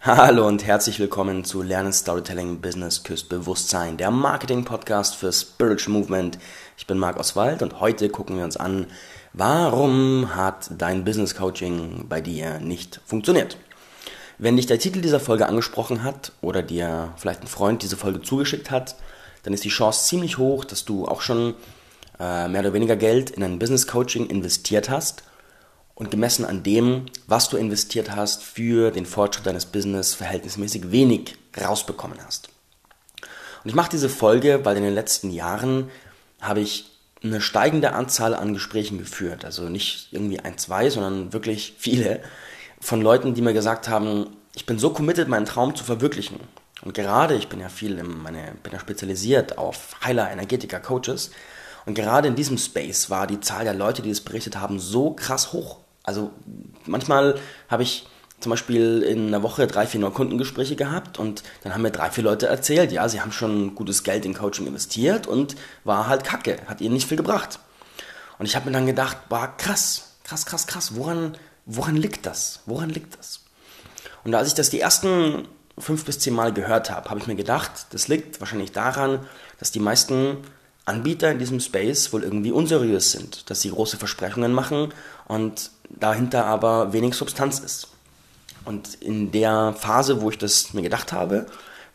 [0.00, 6.38] Hallo und herzlich willkommen zu Lernen Storytelling Business Küsst Bewusstsein, der Marketing-Podcast für Spiritual Movement.
[6.76, 8.86] Ich bin Marc Oswald und heute gucken wir uns an,
[9.32, 13.56] warum hat dein Business Coaching bei dir nicht funktioniert?
[14.38, 18.22] Wenn dich der Titel dieser Folge angesprochen hat oder dir vielleicht ein Freund diese Folge
[18.22, 18.94] zugeschickt hat,
[19.42, 21.54] dann ist die Chance ziemlich hoch, dass du auch schon
[22.20, 25.24] äh, mehr oder weniger Geld in ein Business Coaching investiert hast
[25.98, 31.34] und gemessen an dem, was du investiert hast, für den Fortschritt deines Business verhältnismäßig wenig
[31.60, 32.50] rausbekommen hast.
[33.64, 35.90] Und ich mache diese Folge, weil in den letzten Jahren
[36.40, 36.88] habe ich
[37.24, 39.44] eine steigende Anzahl an Gesprächen geführt.
[39.44, 42.20] Also nicht irgendwie ein, zwei, sondern wirklich viele
[42.80, 46.38] von Leuten, die mir gesagt haben, ich bin so committed, meinen Traum zu verwirklichen.
[46.82, 51.32] Und gerade, ich bin ja viel in meine, bin ja spezialisiert auf Heiler, Energetiker, Coaches.
[51.86, 55.10] Und gerade in diesem Space war die Zahl der Leute, die es berichtet haben, so
[55.10, 55.78] krass hoch.
[56.08, 56.30] Also
[56.86, 58.06] manchmal habe ich
[58.40, 62.24] zum Beispiel in einer Woche drei, vier Neukundengespräche gehabt und dann haben mir drei, vier
[62.24, 66.56] Leute erzählt, ja, sie haben schon gutes Geld in Coaching investiert und war halt kacke,
[66.66, 67.58] hat ihnen nicht viel gebracht.
[68.38, 72.60] Und ich habe mir dann gedacht, war krass, krass, krass, krass, woran, woran liegt das?
[72.64, 73.40] Woran liegt das?
[74.24, 77.36] Und als ich das die ersten fünf bis zehn Mal gehört habe, habe ich mir
[77.36, 79.26] gedacht, das liegt wahrscheinlich daran,
[79.58, 80.38] dass die meisten
[80.86, 84.94] Anbieter in diesem Space wohl irgendwie unseriös sind, dass sie große Versprechungen machen
[85.26, 87.88] und dahinter aber wenig Substanz ist.
[88.64, 91.46] Und in der Phase, wo ich das mir gedacht habe,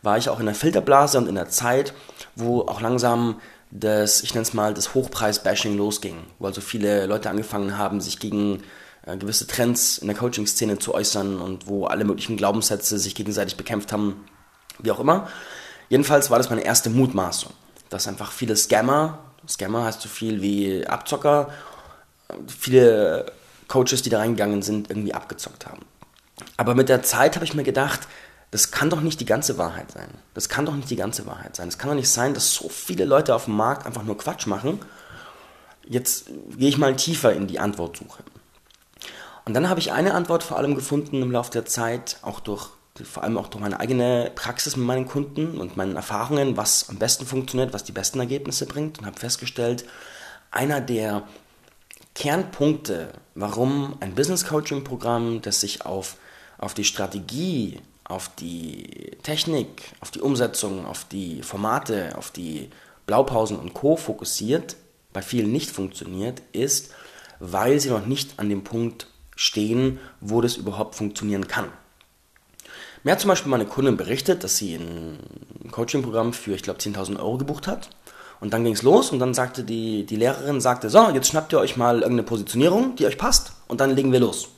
[0.02, 1.94] war ich auch in der Filterblase und in der Zeit,
[2.34, 7.30] wo auch langsam das, ich nenne es mal, das Hochpreis-Bashing losging, wo also viele Leute
[7.30, 8.62] angefangen haben, sich gegen
[9.06, 13.56] äh, gewisse Trends in der Coaching-Szene zu äußern und wo alle möglichen Glaubenssätze sich gegenseitig
[13.56, 14.24] bekämpft haben,
[14.78, 15.28] wie auch immer.
[15.88, 17.52] Jedenfalls war das meine erste Mutmaßung,
[17.88, 21.50] dass einfach viele Scammer, Scammer heißt so viel wie Abzocker,
[22.46, 23.26] viele
[23.74, 25.84] Coaches, die da reingegangen sind, irgendwie abgezockt haben.
[26.56, 28.06] Aber mit der Zeit habe ich mir gedacht,
[28.52, 30.06] das kann doch nicht die ganze Wahrheit sein.
[30.32, 31.66] Das kann doch nicht die ganze Wahrheit sein.
[31.66, 34.46] Es kann doch nicht sein, dass so viele Leute auf dem Markt einfach nur Quatsch
[34.46, 34.78] machen.
[35.88, 36.26] Jetzt
[36.56, 38.22] gehe ich mal tiefer in die Antwortsuche.
[39.44, 42.68] Und dann habe ich eine Antwort vor allem gefunden im Laufe der Zeit, auch durch,
[43.02, 47.00] vor allem auch durch meine eigene Praxis mit meinen Kunden und meinen Erfahrungen, was am
[47.00, 49.84] besten funktioniert, was die besten Ergebnisse bringt und habe festgestellt,
[50.52, 51.24] einer der
[52.14, 56.16] Kernpunkte, warum ein Business Coaching Programm, das sich auf,
[56.58, 62.70] auf die Strategie, auf die Technik, auf die Umsetzung, auf die Formate, auf die
[63.06, 63.96] Blaupausen und Co.
[63.96, 64.76] fokussiert,
[65.12, 66.92] bei vielen nicht funktioniert, ist,
[67.40, 71.68] weil sie noch nicht an dem Punkt stehen, wo das überhaupt funktionieren kann.
[73.02, 75.18] Mir hat zum Beispiel meine Kundin berichtet, dass sie ein
[75.70, 77.90] Coaching-Programm für, ich glaube, 10.000 Euro gebucht hat
[78.40, 81.52] und dann ging es los und dann sagte die, die Lehrerin, sagte, so, jetzt schnappt
[81.52, 84.48] ihr euch mal irgendeine Positionierung, die euch passt und dann legen wir los.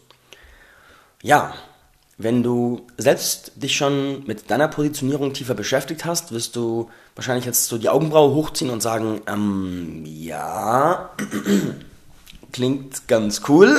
[1.22, 1.54] Ja,
[2.18, 7.66] wenn du selbst dich schon mit deiner Positionierung tiefer beschäftigt hast, wirst du wahrscheinlich jetzt
[7.66, 11.10] so die Augenbraue hochziehen und sagen, ähm, ja,
[12.52, 13.78] klingt ganz cool,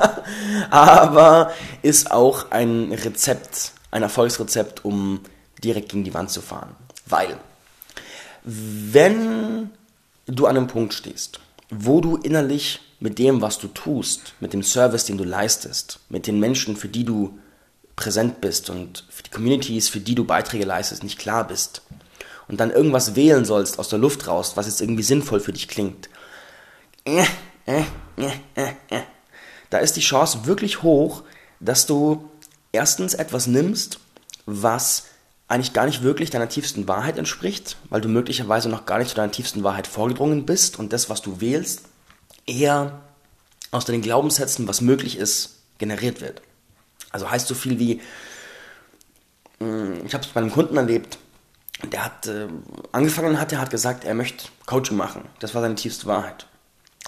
[0.70, 1.52] aber
[1.82, 5.20] ist auch ein Rezept, ein Erfolgsrezept, um
[5.62, 6.74] direkt gegen die Wand zu fahren.
[7.04, 7.38] Weil
[8.50, 9.70] wenn
[10.26, 14.62] du an einem Punkt stehst, wo du innerlich mit dem, was du tust, mit dem
[14.62, 17.38] Service, den du leistest, mit den Menschen, für die du
[17.94, 21.82] präsent bist und für die Communities, für die du Beiträge leistest, nicht klar bist
[22.48, 25.68] und dann irgendwas wählen sollst aus der Luft raus, was jetzt irgendwie sinnvoll für dich
[25.68, 26.08] klingt,
[27.04, 27.24] äh,
[27.66, 27.82] äh,
[28.54, 29.02] äh,
[29.68, 31.22] da ist die Chance wirklich hoch,
[31.60, 32.30] dass du
[32.72, 34.00] erstens etwas nimmst,
[34.46, 35.04] was
[35.48, 39.16] eigentlich gar nicht wirklich deiner tiefsten Wahrheit entspricht, weil du möglicherweise noch gar nicht zu
[39.16, 41.86] deiner tiefsten Wahrheit vorgedrungen bist und das, was du wählst,
[42.46, 43.00] eher
[43.70, 46.42] aus deinen Glaubenssätzen, was möglich ist, generiert wird.
[47.10, 48.02] Also heißt so viel wie,
[49.58, 51.18] hm, ich habe es bei einem Kunden erlebt,
[51.92, 52.48] der hat äh,
[52.92, 55.24] angefangen hat, er hat gesagt, er möchte Coaching machen.
[55.38, 56.46] Das war seine tiefste Wahrheit.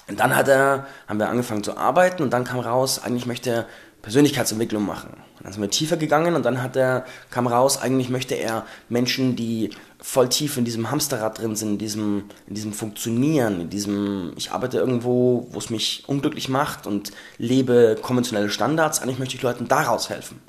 [0.09, 3.51] Und dann hat er, haben wir angefangen zu arbeiten und dann kam raus, eigentlich möchte
[3.51, 3.67] er
[4.03, 5.11] Persönlichkeitsentwicklung machen.
[5.11, 8.67] Und dann sind wir tiefer gegangen und dann hat er, kam raus, eigentlich möchte er
[8.89, 9.71] Menschen, die
[10.01, 14.53] voll tief in diesem Hamsterrad drin sind, in diesem, in diesem Funktionieren, in diesem, ich
[14.53, 19.69] arbeite irgendwo, wo es mich unglücklich macht und lebe konventionelle Standards, eigentlich möchte ich Leuten
[19.69, 20.41] daraus helfen.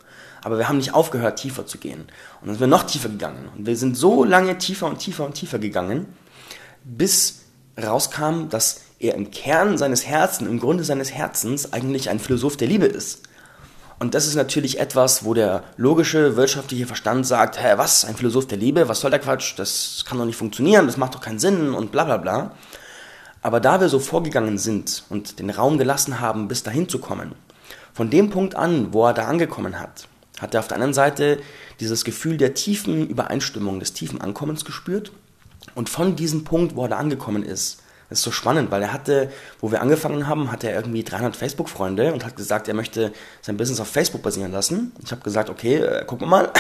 [0.43, 2.01] Aber wir haben nicht aufgehört, tiefer zu gehen.
[2.41, 3.49] Und dann sind wir noch tiefer gegangen.
[3.55, 6.07] Und wir sind so lange tiefer und tiefer und tiefer gegangen,
[6.83, 7.41] bis
[7.81, 12.67] rauskam, dass er im Kern seines Herzens, im Grunde seines Herzens eigentlich ein Philosoph der
[12.67, 13.23] Liebe ist.
[14.01, 18.47] Und das ist natürlich etwas, wo der logische, wirtschaftliche Verstand sagt, hä, was, ein Philosoph
[18.47, 21.37] der Liebe, was soll der Quatsch, das kann doch nicht funktionieren, das macht doch keinen
[21.37, 22.55] Sinn und bla bla bla.
[23.43, 27.35] Aber da wir so vorgegangen sind und den Raum gelassen haben, bis dahin zu kommen,
[27.93, 30.07] von dem Punkt an, wo er da angekommen hat,
[30.39, 31.37] hat er auf der anderen Seite
[31.79, 35.11] dieses Gefühl der tiefen Übereinstimmung, des tiefen Ankommens gespürt.
[35.75, 37.80] Und von diesem Punkt, wo er da angekommen ist,
[38.11, 39.31] das ist so spannend, weil er hatte,
[39.61, 43.55] wo wir angefangen haben, hatte er irgendwie 300 Facebook-Freunde und hat gesagt, er möchte sein
[43.55, 44.91] Business auf Facebook basieren lassen.
[45.01, 46.51] Ich habe gesagt, okay, äh, gucken wir mal.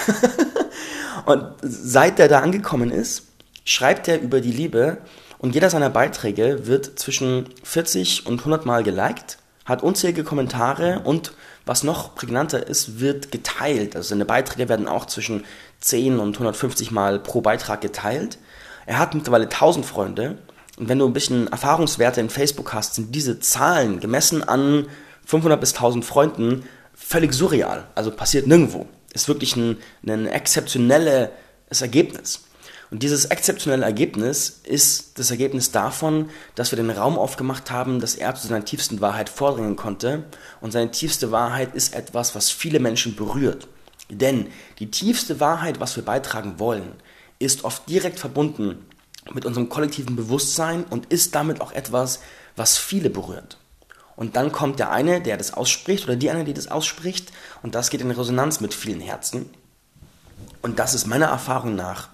[1.25, 3.23] und seit er da angekommen ist,
[3.65, 4.99] schreibt er über die Liebe
[5.39, 11.33] und jeder seiner Beiträge wird zwischen 40 und 100 Mal geliked, hat unzählige Kommentare und
[11.65, 13.97] was noch prägnanter ist, wird geteilt.
[13.97, 15.43] Also seine Beiträge werden auch zwischen
[15.81, 18.37] 10 und 150 Mal pro Beitrag geteilt.
[18.85, 20.37] Er hat mittlerweile 1000 Freunde
[20.77, 24.87] und wenn du ein bisschen Erfahrungswerte in Facebook hast, sind diese Zahlen gemessen an
[25.25, 26.63] 500 bis 1000 Freunden
[26.93, 27.87] völlig surreal.
[27.95, 28.87] Also passiert nirgendwo.
[29.13, 29.77] Ist wirklich ein,
[30.07, 31.29] ein exzeptionelles
[31.79, 32.45] Ergebnis.
[32.89, 38.15] Und dieses exzeptionelle Ergebnis ist das Ergebnis davon, dass wir den Raum aufgemacht haben, dass
[38.15, 40.25] er zu seiner tiefsten Wahrheit vordringen konnte.
[40.59, 43.67] Und seine tiefste Wahrheit ist etwas, was viele Menschen berührt.
[44.09, 44.47] Denn
[44.79, 46.93] die tiefste Wahrheit, was wir beitragen wollen,
[47.39, 48.85] ist oft direkt verbunden
[49.33, 52.19] mit unserem kollektiven Bewusstsein und ist damit auch etwas,
[52.55, 53.57] was viele berührt.
[54.15, 57.31] Und dann kommt der eine, der das ausspricht, oder die eine, die das ausspricht,
[57.63, 59.49] und das geht in Resonanz mit vielen Herzen.
[60.61, 62.09] Und das ist meiner Erfahrung nach,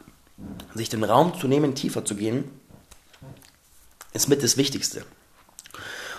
[0.74, 2.46] sich den Raum zu nehmen, tiefer zu gehen,
[4.14, 5.04] ist mit das Wichtigste.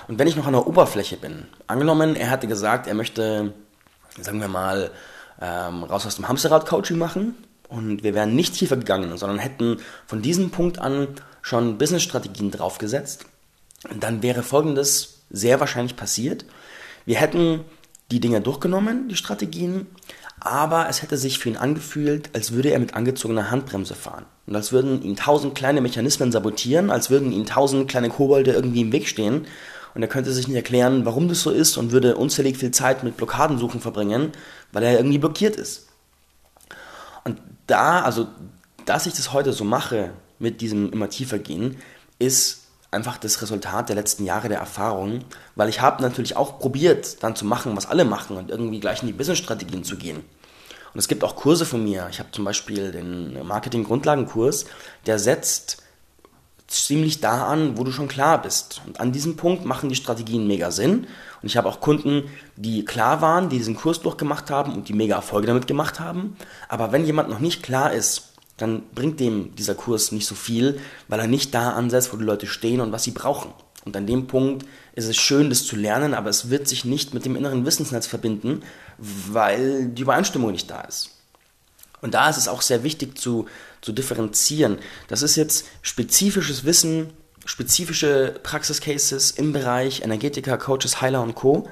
[0.08, 3.52] Und wenn ich noch an der Oberfläche bin, angenommen, er hatte gesagt, er möchte,
[4.20, 4.90] sagen wir mal,
[5.40, 7.34] ähm, raus aus dem Hamsterrad-Coaching machen,
[7.68, 11.08] und wir wären nicht tiefer gegangen, sondern hätten von diesem Punkt an
[11.42, 13.26] schon Business-Strategien draufgesetzt,
[14.00, 16.44] dann wäre Folgendes sehr wahrscheinlich passiert.
[17.04, 17.60] Wir hätten
[18.10, 19.86] die Dinge durchgenommen, die Strategien,
[20.40, 24.24] aber es hätte sich für ihn angefühlt, als würde er mit angezogener Handbremse fahren.
[24.46, 28.80] Und als würden ihn tausend kleine Mechanismen sabotieren, als würden ihn tausend kleine Kobolde irgendwie
[28.80, 29.46] im Weg stehen.
[29.94, 33.04] Und er könnte sich nicht erklären, warum das so ist und würde unzählig viel Zeit
[33.04, 34.32] mit Blockadensuchen verbringen,
[34.72, 35.88] weil er irgendwie blockiert ist
[37.68, 38.26] da, also,
[38.84, 41.76] dass ich das heute so mache, mit diesem immer tiefer gehen,
[42.18, 45.24] ist einfach das Resultat der letzten Jahre der Erfahrung,
[45.56, 49.02] weil ich habe natürlich auch probiert, dann zu machen, was alle machen und irgendwie gleich
[49.02, 50.24] in die Business-Strategien zu gehen.
[50.94, 52.08] Und es gibt auch Kurse von mir.
[52.10, 54.64] Ich habe zum Beispiel den Marketing-Grundlagenkurs,
[55.06, 55.82] der setzt
[56.66, 58.80] ziemlich da an, wo du schon klar bist.
[58.86, 61.06] Und an diesem Punkt machen die Strategien mega Sinn.
[61.42, 62.24] Und ich habe auch Kunden,
[62.56, 66.36] die klar waren, die diesen Kurs durchgemacht haben und die mega Erfolge damit gemacht haben.
[66.68, 70.80] Aber wenn jemand noch nicht klar ist, dann bringt dem dieser Kurs nicht so viel,
[71.06, 73.52] weil er nicht da ansetzt, wo die Leute stehen und was sie brauchen.
[73.84, 77.14] Und an dem Punkt ist es schön, das zu lernen, aber es wird sich nicht
[77.14, 78.62] mit dem inneren Wissensnetz verbinden,
[78.98, 81.10] weil die Übereinstimmung nicht da ist.
[82.00, 83.46] Und da ist es auch sehr wichtig zu,
[83.80, 84.78] zu differenzieren.
[85.08, 87.10] Das ist jetzt spezifisches Wissen
[87.48, 91.66] spezifische Praxiscases im Bereich Energetiker, Coaches, Heiler und Co.,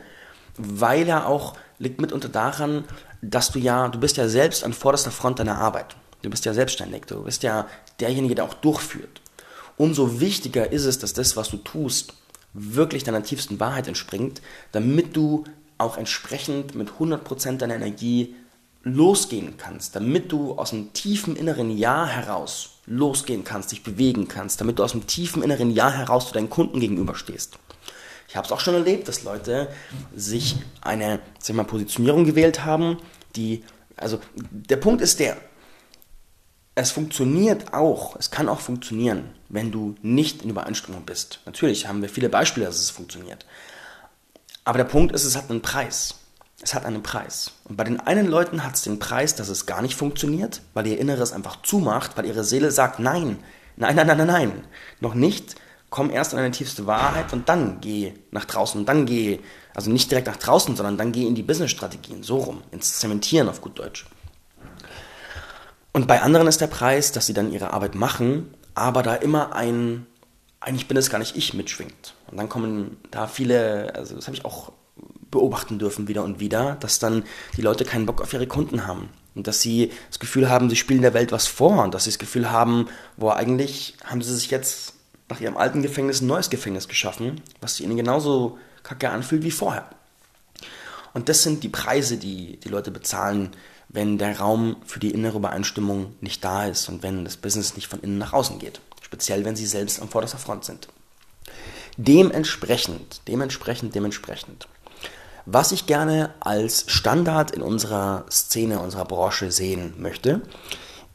[0.56, 2.84] weil er auch liegt mitunter daran,
[3.20, 5.94] dass du ja, du bist ja selbst an vorderster Front deiner Arbeit.
[6.22, 7.68] Du bist ja selbstständig, du bist ja
[8.00, 9.20] derjenige, der auch durchführt.
[9.76, 12.14] Umso wichtiger ist es, dass das, was du tust,
[12.54, 14.40] wirklich deiner tiefsten Wahrheit entspringt,
[14.72, 15.44] damit du
[15.76, 18.34] auch entsprechend mit 100% deiner Energie
[18.86, 24.60] losgehen kannst, damit du aus dem tiefen inneren Ja heraus losgehen kannst, dich bewegen kannst,
[24.60, 27.58] damit du aus dem tiefen inneren Ja heraus zu deinen Kunden gegenüberstehst.
[28.28, 29.68] Ich habe es auch schon erlebt, dass Leute
[30.14, 32.98] sich eine sag mal, Positionierung gewählt haben,
[33.34, 33.64] die,
[33.96, 34.20] also
[34.52, 35.36] der Punkt ist der,
[36.76, 41.40] es funktioniert auch, es kann auch funktionieren, wenn du nicht in Übereinstimmung bist.
[41.44, 43.46] Natürlich haben wir viele Beispiele, dass es funktioniert.
[44.62, 46.14] Aber der Punkt ist, es hat einen Preis
[46.62, 47.52] es hat einen Preis.
[47.64, 50.86] Und bei den einen Leuten hat es den Preis, dass es gar nicht funktioniert, weil
[50.86, 53.38] ihr Inneres einfach zumacht, weil ihre Seele sagt, nein,
[53.76, 54.64] nein, nein, nein, nein, nein,
[55.00, 55.56] noch nicht.
[55.90, 59.38] Komm erst an deine tiefste Wahrheit und dann geh nach draußen dann geh,
[59.74, 63.48] also nicht direkt nach draußen, sondern dann geh in die Business-Strategien, so rum, ins Zementieren
[63.48, 64.06] auf gut Deutsch.
[65.92, 69.54] Und bei anderen ist der Preis, dass sie dann ihre Arbeit machen, aber da immer
[69.54, 70.06] ein,
[70.60, 72.14] eigentlich bin es gar nicht ich mitschwingt.
[72.30, 74.72] Und dann kommen da viele, also das habe ich auch
[75.36, 77.24] beobachten dürfen wieder und wieder, dass dann
[77.56, 79.10] die Leute keinen Bock auf ihre Kunden haben.
[79.34, 81.84] Und dass sie das Gefühl haben, sie spielen der Welt was vor.
[81.84, 82.88] Und dass sie das Gefühl haben,
[83.18, 84.94] wo eigentlich haben sie sich jetzt
[85.28, 89.90] nach ihrem alten Gefängnis ein neues Gefängnis geschaffen, was ihnen genauso kacke anfühlt wie vorher.
[91.12, 93.50] Und das sind die Preise, die die Leute bezahlen,
[93.88, 97.88] wenn der Raum für die innere Übereinstimmung nicht da ist und wenn das Business nicht
[97.88, 98.80] von innen nach außen geht.
[99.02, 100.88] Speziell, wenn sie selbst am vorderster Front sind.
[101.98, 104.66] Dementsprechend, dementsprechend, dementsprechend
[105.46, 110.42] was ich gerne als Standard in unserer Szene, unserer Branche sehen möchte,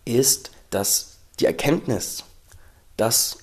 [0.06, 2.24] ist, dass die Erkenntnis,
[2.98, 3.38] dass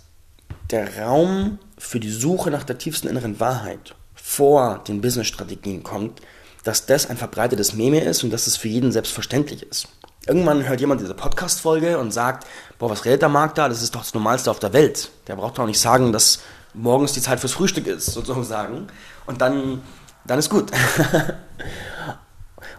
[0.71, 6.21] der Raum für die Suche nach der tiefsten inneren Wahrheit vor den Business-Strategien kommt,
[6.64, 9.88] dass das ein verbreitetes Meme ist und dass es für jeden selbstverständlich ist.
[10.26, 12.47] Irgendwann hört jemand diese Podcast-Folge und sagt,
[12.78, 13.68] boah, was redet der Markt da?
[13.68, 15.11] Das ist doch das Normalste auf der Welt.
[15.26, 16.40] Der braucht doch nicht sagen, dass
[16.75, 18.88] morgens die Zeit fürs Frühstück ist, sozusagen.
[19.25, 19.80] Und dann,
[20.29, 20.71] dann ist gut.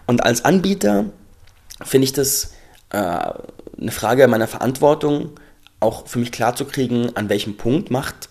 [0.06, 1.06] und als Anbieter
[1.82, 2.52] finde ich das
[2.90, 5.38] äh, eine Frage meiner Verantwortung,
[5.80, 8.28] auch für mich klarzukriegen, an welchem Punkt macht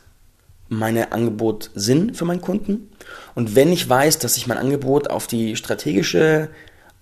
[0.70, 2.92] mein Angebot Sinn für meinen Kunden.
[3.34, 6.50] Und wenn ich weiß, dass sich mein Angebot auf die strategische,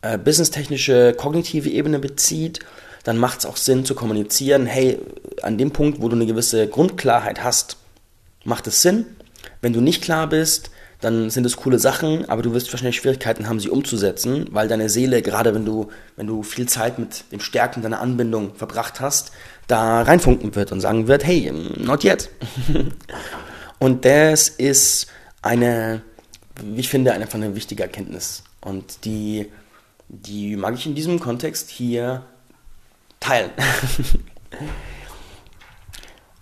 [0.01, 2.61] äh, businesstechnische, kognitive Ebene bezieht,
[3.03, 4.99] dann macht es auch Sinn zu kommunizieren, hey,
[5.41, 7.77] an dem Punkt, wo du eine gewisse Grundklarheit hast,
[8.43, 9.05] macht es Sinn.
[9.61, 13.47] Wenn du nicht klar bist, dann sind es coole Sachen, aber du wirst wahrscheinlich Schwierigkeiten
[13.47, 17.39] haben, sie umzusetzen, weil deine Seele, gerade wenn du, wenn du viel Zeit mit dem
[17.39, 19.31] Stärken deiner Anbindung verbracht hast,
[19.67, 22.29] da reinfunken wird und sagen wird, hey, not yet.
[23.79, 25.07] und das ist
[25.43, 26.01] eine,
[26.63, 28.43] wie ich finde, einfach eine wichtige Erkenntnis.
[28.61, 29.51] Und die,
[30.09, 32.23] die mag ich in diesem Kontext hier
[33.19, 33.51] teilen.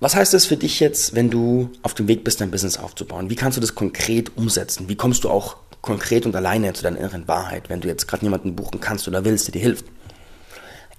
[0.06, 3.32] Was heißt das für dich jetzt, wenn du auf dem Weg bist, dein Business aufzubauen?
[3.32, 4.88] Wie kannst du das konkret umsetzen?
[4.88, 8.22] Wie kommst du auch konkret und alleine zu deiner inneren Wahrheit, wenn du jetzt gerade
[8.22, 9.86] jemanden buchen kannst oder willst, der dir hilft?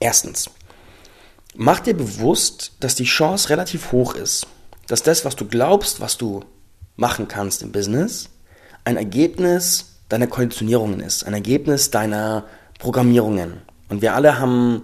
[0.00, 0.50] Erstens,
[1.54, 4.48] mach dir bewusst, dass die Chance relativ hoch ist,
[4.88, 6.42] dass das, was du glaubst, was du
[6.96, 8.28] machen kannst im Business,
[8.82, 12.42] ein Ergebnis deiner Konditionierungen ist, ein Ergebnis deiner
[12.80, 13.58] Programmierungen.
[13.88, 14.82] Und wir alle haben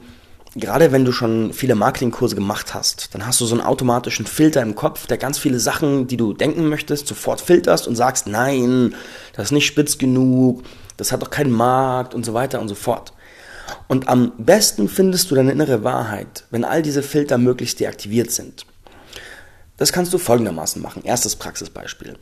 [0.55, 4.63] gerade wenn du schon viele Marketingkurse gemacht hast, dann hast du so einen automatischen Filter
[4.63, 8.95] im Kopf, der ganz viele Sachen, die du denken möchtest, sofort filterst und sagst, nein,
[9.35, 10.63] das ist nicht spitz genug,
[10.97, 13.13] das hat doch keinen Markt und so weiter und so fort.
[13.89, 18.67] Und am besten findest du deine innere Wahrheit, wenn all diese Filter möglichst deaktiviert sind.
[19.79, 21.03] Das kannst du folgendermaßen machen.
[21.05, 22.17] Erstes Praxisbeispiel.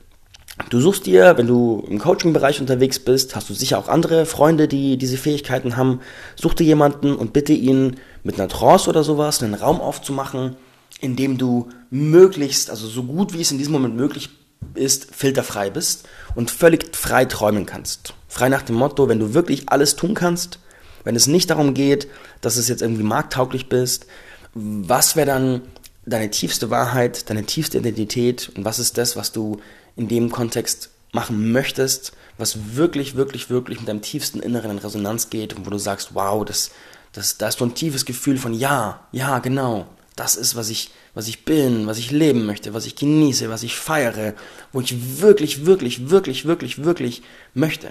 [0.69, 4.69] Du suchst dir, wenn du im Coaching-Bereich unterwegs bist, hast du sicher auch andere Freunde,
[4.69, 6.01] die diese Fähigkeiten haben.
[6.37, 10.57] Such dir jemanden und bitte ihn mit einer Trance oder sowas einen Raum aufzumachen,
[11.01, 14.29] in dem du möglichst, also so gut wie es in diesem Moment möglich
[14.75, 18.15] ist, filterfrei bist und völlig frei träumen kannst.
[18.29, 20.59] Frei nach dem Motto, wenn du wirklich alles tun kannst,
[21.05, 22.09] wenn es nicht darum geht,
[22.41, 24.07] dass es jetzt irgendwie markttauglich bist,
[24.53, 25.63] was wäre dann
[26.07, 29.61] deine tiefste Wahrheit, deine tiefste Identität und was ist das, was du
[29.97, 35.31] in dem Kontext machen möchtest, was wirklich, wirklich, wirklich mit deinem tiefsten Inneren in Resonanz
[35.31, 36.71] geht und wo du sagst, wow, das,
[37.13, 40.91] das, da ist so ein tiefes Gefühl von ja, ja, genau, das ist, was ich,
[41.15, 44.35] was ich bin, was ich leben möchte, was ich genieße, was ich feiere,
[44.73, 47.23] wo ich wirklich, wirklich, wirklich, wirklich, wirklich
[47.55, 47.91] möchte.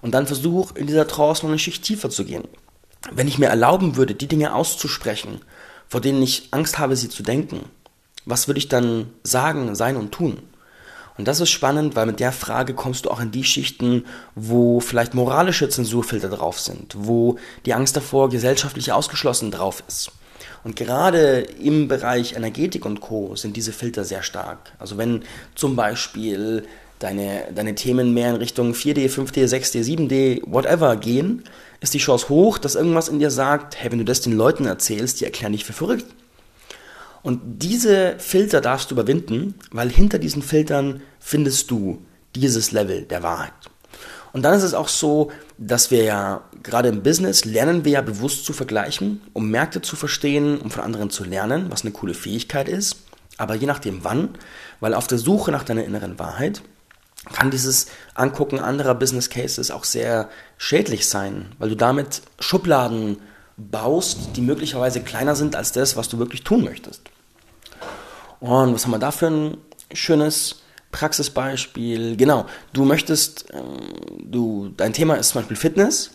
[0.00, 2.44] Und dann versuch in dieser Trance noch eine Schicht tiefer zu gehen.
[3.10, 5.40] Wenn ich mir erlauben würde, die Dinge auszusprechen,
[5.88, 7.66] vor denen ich Angst habe, sie zu denken,
[8.24, 10.42] was würde ich dann sagen, sein und tun?
[11.18, 14.80] Und das ist spannend, weil mit der Frage kommst du auch in die Schichten, wo
[14.80, 20.12] vielleicht moralische Zensurfilter drauf sind, wo die Angst davor gesellschaftlich ausgeschlossen drauf ist.
[20.64, 23.34] Und gerade im Bereich Energetik und Co.
[23.36, 24.72] sind diese Filter sehr stark.
[24.78, 25.22] Also wenn
[25.54, 26.64] zum Beispiel
[27.00, 31.44] deine, deine Themen mehr in Richtung 4D, 5D, 6D, 7D, whatever gehen,
[31.80, 34.66] ist die Chance hoch, dass irgendwas in dir sagt, hey, wenn du das den Leuten
[34.66, 36.06] erzählst, die erklären dich für verrückt.
[37.22, 42.02] Und diese Filter darfst du überwinden, weil hinter diesen Filtern findest du
[42.34, 43.52] dieses Level der Wahrheit.
[44.32, 48.00] Und dann ist es auch so, dass wir ja gerade im Business lernen wir ja
[48.00, 52.14] bewusst zu vergleichen, um Märkte zu verstehen, um von anderen zu lernen, was eine coole
[52.14, 52.96] Fähigkeit ist.
[53.36, 54.30] Aber je nachdem wann,
[54.80, 56.62] weil auf der Suche nach deiner inneren Wahrheit
[57.32, 63.18] kann dieses Angucken anderer Business Cases auch sehr schädlich sein, weil du damit Schubladen
[63.56, 67.02] baust, die möglicherweise kleiner sind als das, was du wirklich tun möchtest.
[68.42, 69.56] Und was haben wir da für ein
[69.92, 72.16] schönes Praxisbeispiel?
[72.16, 73.62] Genau, du möchtest, äh,
[74.20, 76.10] du, dein Thema ist zum Beispiel Fitness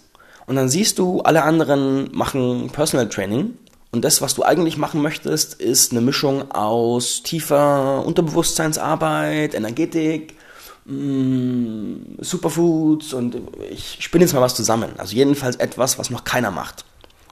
[0.45, 3.53] und dann siehst du, alle anderen machen Personal Training
[3.93, 10.35] und das, was du eigentlich machen möchtest, ist eine Mischung aus tiefer Unterbewusstseinsarbeit, Energetik,
[10.83, 13.37] mm, Superfoods und
[13.71, 14.89] ich spinne jetzt mal was zusammen.
[14.97, 16.83] Also jedenfalls etwas, was noch keiner macht.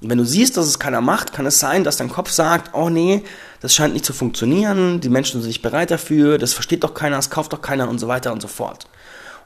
[0.06, 2.76] Und wenn du siehst, dass es keiner macht, kann es sein, dass dein Kopf sagt,
[2.76, 3.24] oh nee,
[3.60, 7.16] das scheint nicht zu funktionieren, die Menschen sind nicht bereit dafür, das versteht doch keiner,
[7.16, 8.88] das kauft doch keiner und so weiter und so fort.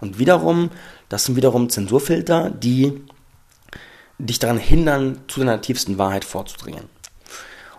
[0.02, 0.70] Und wiederum,
[1.08, 3.02] das sind wiederum Zensurfilter, die
[4.18, 6.90] dich daran hindern, zu deiner tiefsten Wahrheit vorzudringen.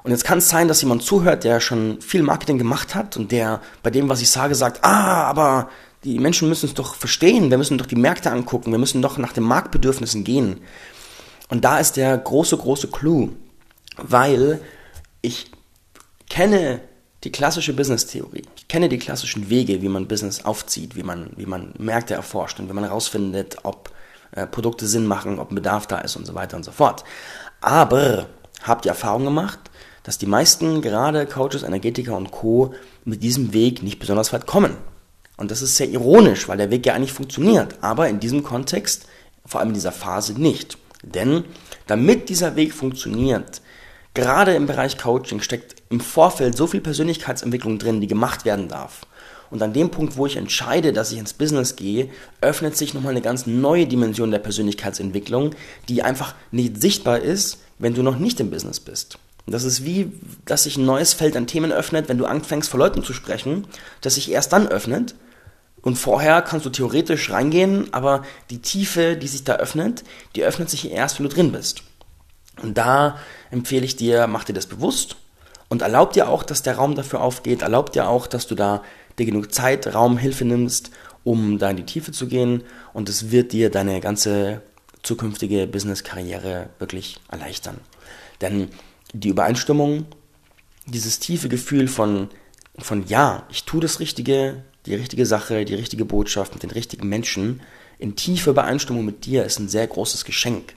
[0.02, 3.30] Und jetzt kann es sein, dass jemand zuhört, der schon viel Marketing gemacht hat und
[3.30, 5.68] der bei dem, was ich sage, sagt, ah, aber
[6.02, 9.18] die Menschen müssen es doch verstehen, wir müssen doch die Märkte angucken, wir müssen doch
[9.18, 10.62] nach den Marktbedürfnissen gehen.
[11.50, 13.30] Und da ist der große, große Clou,
[13.96, 14.60] weil
[15.20, 15.50] ich
[16.28, 16.80] kenne
[17.24, 18.44] die klassische Business-Theorie.
[18.56, 22.58] Ich kenne die klassischen Wege, wie man Business aufzieht, wie man, wie man Märkte erforscht
[22.60, 23.90] und wie man herausfindet, ob
[24.32, 27.04] äh, Produkte Sinn machen, ob ein Bedarf da ist und so weiter und so fort.
[27.60, 28.26] Aber
[28.62, 29.58] habt ihr Erfahrung gemacht,
[30.02, 34.76] dass die meisten, gerade Coaches, Energetiker und Co., mit diesem Weg nicht besonders weit kommen.
[35.36, 39.06] Und das ist sehr ironisch, weil der Weg ja eigentlich funktioniert, aber in diesem Kontext,
[39.44, 40.78] vor allem in dieser Phase nicht.
[41.02, 41.44] Denn
[41.86, 43.62] damit dieser Weg funktioniert,
[44.14, 49.06] gerade im Bereich Coaching steckt im Vorfeld so viel Persönlichkeitsentwicklung drin, die gemacht werden darf.
[49.50, 52.08] Und an dem Punkt, wo ich entscheide, dass ich ins Business gehe,
[52.40, 55.54] öffnet sich nochmal eine ganz neue Dimension der Persönlichkeitsentwicklung,
[55.88, 59.18] die einfach nicht sichtbar ist, wenn du noch nicht im Business bist.
[59.46, 60.12] Das ist wie,
[60.44, 63.66] dass sich ein neues Feld an Themen öffnet, wenn du anfängst, vor Leuten zu sprechen,
[64.00, 65.16] das sich erst dann öffnet.
[65.82, 70.04] Und vorher kannst du theoretisch reingehen, aber die Tiefe, die sich da öffnet,
[70.36, 71.82] die öffnet sich erst, wenn du drin bist.
[72.62, 73.18] Und da
[73.50, 75.16] empfehle ich dir, mach dir das bewusst
[75.68, 78.82] und erlaub dir auch, dass der Raum dafür aufgeht, erlaub dir auch, dass du da
[79.18, 80.90] dir genug Zeit, Raum, Hilfe nimmst,
[81.24, 84.62] um da in die Tiefe zu gehen und es wird dir deine ganze
[85.02, 87.78] zukünftige Business-Karriere wirklich erleichtern.
[88.40, 88.68] Denn
[89.12, 90.06] die Übereinstimmung,
[90.86, 92.28] dieses tiefe Gefühl von,
[92.78, 97.08] von ja, ich tue das Richtige, die richtige Sache, die richtige Botschaft mit den richtigen
[97.08, 97.60] Menschen,
[97.98, 100.74] in tiefe Übereinstimmung mit dir ist ein sehr großes Geschenk.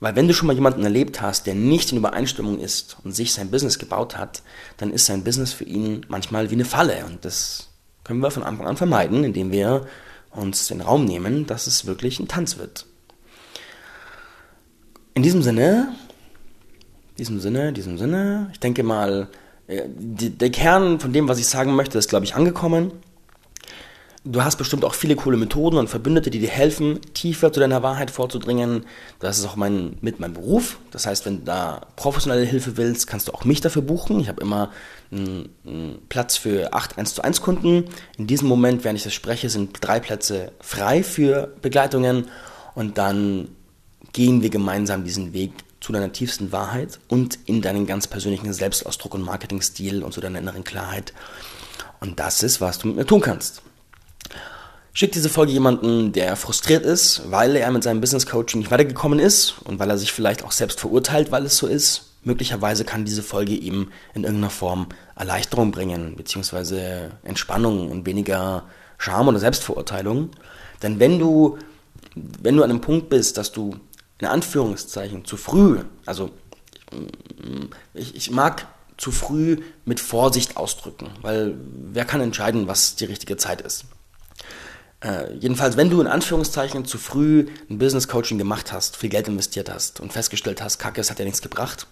[0.00, 3.32] Weil wenn du schon mal jemanden erlebt hast, der nicht in Übereinstimmung ist und sich
[3.32, 4.42] sein Business gebaut hat,
[4.76, 7.04] dann ist sein Business für ihn manchmal wie eine Falle.
[7.04, 7.68] Und das
[8.04, 9.86] können wir von Anfang an vermeiden, indem wir
[10.30, 12.86] uns den Raum nehmen, dass es wirklich ein Tanz wird.
[15.14, 15.94] In diesem Sinne
[17.18, 19.28] diesem Sinne, diesem Sinne, ich denke mal,
[19.68, 22.92] äh, der Kern von dem, was ich sagen möchte, ist, glaube ich, angekommen.
[24.24, 27.82] Du hast bestimmt auch viele coole Methoden und Verbündete, die dir helfen, tiefer zu deiner
[27.82, 28.84] Wahrheit vorzudringen.
[29.20, 30.78] Das ist auch mein, mit meinem Beruf.
[30.90, 34.18] Das heißt, wenn du da professionelle Hilfe willst, kannst du auch mich dafür buchen.
[34.20, 34.70] Ich habe immer
[35.12, 37.84] einen, einen Platz für acht 1 zu 1 Kunden.
[38.18, 42.26] In diesem Moment, während ich das spreche, sind drei Plätze frei für Begleitungen.
[42.74, 43.48] Und dann
[44.12, 49.14] gehen wir gemeinsam diesen Weg zu deiner tiefsten Wahrheit und in deinen ganz persönlichen Selbstausdruck
[49.14, 51.12] und Marketingstil und zu deiner inneren Klarheit.
[52.00, 53.62] Und das ist, was du mit mir tun kannst.
[54.92, 59.20] Schick diese Folge jemanden, der frustriert ist, weil er mit seinem Business Coaching nicht weitergekommen
[59.20, 62.06] ist und weil er sich vielleicht auch selbst verurteilt, weil es so ist.
[62.24, 68.64] Möglicherweise kann diese Folge ihm in irgendeiner Form Erleichterung bringen, beziehungsweise Entspannung und weniger
[68.98, 70.30] Scham oder Selbstverurteilung.
[70.82, 71.58] Denn wenn du,
[72.16, 73.76] wenn du an einem Punkt bist, dass du
[74.18, 76.30] in Anführungszeichen zu früh, also
[77.94, 81.54] ich, ich mag zu früh mit Vorsicht ausdrücken, weil
[81.92, 83.84] wer kann entscheiden, was die richtige Zeit ist.
[85.00, 89.28] Äh, jedenfalls, wenn du in Anführungszeichen zu früh ein Business Coaching gemacht hast, viel Geld
[89.28, 91.86] investiert hast und festgestellt hast, Kacke, es hat ja nichts gebracht,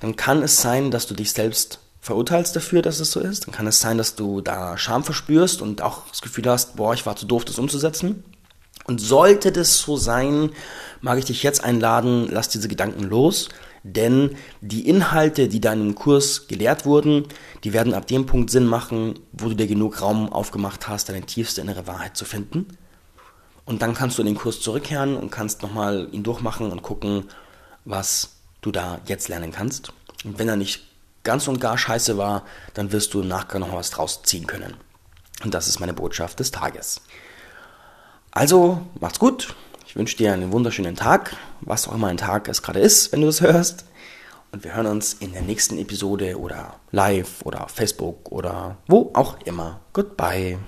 [0.00, 3.46] dann kann es sein, dass du dich selbst verurteilst dafür, dass es so ist.
[3.46, 6.94] Dann kann es sein, dass du da Scham verspürst und auch das Gefühl hast, boah,
[6.94, 8.22] ich war zu doof, das umzusetzen.
[8.86, 10.50] Und sollte das so sein,
[11.00, 13.48] mag ich dich jetzt einladen, lass diese Gedanken los,
[13.82, 17.24] denn die Inhalte, die deinem Kurs gelehrt wurden,
[17.64, 21.22] die werden ab dem Punkt Sinn machen, wo du dir genug Raum aufgemacht hast, deine
[21.22, 22.66] tiefste innere Wahrheit zu finden.
[23.64, 27.24] Und dann kannst du in den Kurs zurückkehren und kannst nochmal ihn durchmachen und gucken,
[27.84, 29.92] was du da jetzt lernen kannst.
[30.24, 30.82] Und wenn er nicht
[31.24, 32.44] ganz und gar scheiße war,
[32.74, 34.74] dann wirst du im Nachgang noch was draus ziehen können.
[35.44, 37.02] Und das ist meine Botschaft des Tages.
[38.36, 39.56] Also, macht's gut.
[39.86, 43.22] Ich wünsche dir einen wunderschönen Tag, was auch immer ein Tag es gerade ist, wenn
[43.22, 43.86] du es hörst.
[44.52, 49.10] Und wir hören uns in der nächsten Episode oder live oder auf Facebook oder wo
[49.14, 49.80] auch immer.
[49.94, 50.58] Goodbye.